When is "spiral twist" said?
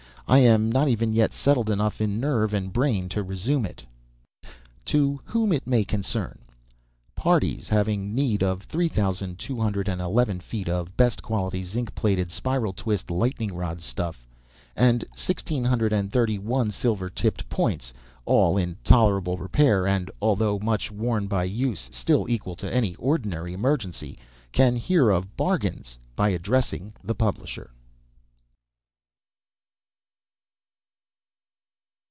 12.31-13.11